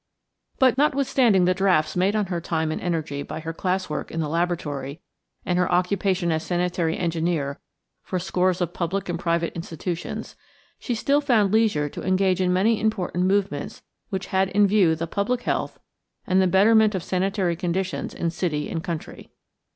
[0.57, 4.27] But notwithstanding the drafts made on her time and energy by her classwork in the
[4.27, 4.99] laboratory
[5.45, 7.59] and her occupation as sanitary engineer
[8.01, 10.35] for scores of public and private institutions,
[10.79, 15.05] she still found leisure to engage in many important movements which had in view the
[15.05, 15.79] public health
[16.25, 19.29] and the betterment of sanitary conditions in city and country.